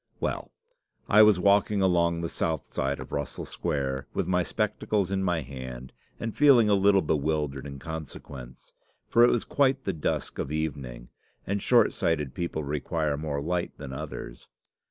[0.19, 0.49] Well,
[1.07, 5.41] I was walking along the south side of Russell Square, with my spectacles in my
[5.41, 8.73] hand, and feeling a little bewildered in consequence
[9.07, 11.09] for it was quite the dusk of the evening,
[11.45, 14.47] and short sighted people require more light than others.